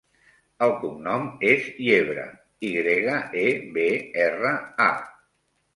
El 0.67 0.71
cognom 0.83 1.27
és 1.49 1.67
Yebra: 1.89 2.25
i 2.71 2.75
grega, 2.79 3.21
e, 3.47 3.47
be, 3.79 3.87
erra, 4.29 4.57
a. 4.91 4.93